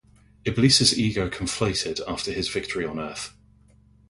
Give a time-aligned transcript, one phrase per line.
[0.45, 3.35] Iblis' ego conflated after his victory on earth.